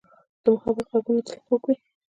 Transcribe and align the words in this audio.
د 0.43 0.45
محبت 0.53 0.87
ږغونه 0.91 1.21
تل 1.27 1.37
خوږ 1.45 1.61
وي. 1.67 1.75